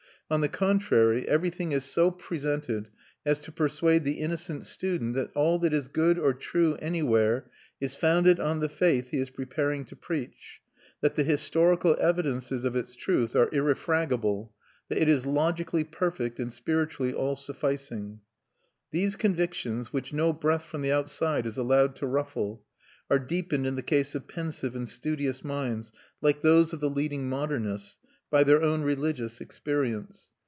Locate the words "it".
14.99-15.09